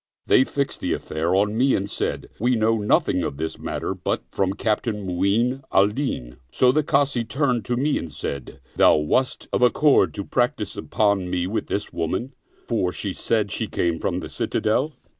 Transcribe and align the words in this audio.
They 0.25 0.43
fixed 0.45 0.79
the 0.79 0.93
affair 0.93 1.35
on 1.35 1.55
me 1.55 1.75
and 1.75 1.87
said," 1.87 2.29
We 2.39 2.55
know 2.55 2.79
nothing 2.79 3.21
of 3.21 3.37
this 3.37 3.59
matter 3.59 3.93
but 3.93 4.23
from 4.31 4.53
Captain 4.53 5.05
Mu'in 5.05 5.61
al 5.71 5.89
Din." 5.89 6.37
So 6.51 6.71
the 6.71 6.81
Kazi 6.81 7.23
turned 7.23 7.65
to 7.65 7.77
me 7.77 7.99
and 7.99 8.11
said," 8.11 8.61
Thou 8.77 8.95
wast 8.95 9.47
of 9.53 9.61
accord 9.61 10.15
to 10.15 10.25
practice 10.25 10.75
upon 10.75 11.29
me 11.29 11.45
with 11.45 11.67
this 11.67 11.93
woman, 11.93 12.33
for 12.67 12.91
she 12.91 13.13
said 13.13 13.51
she 13.51 13.67
came 13.67 13.99
from 13.99 14.21
the 14.21 14.29
Citadel." 14.29 14.93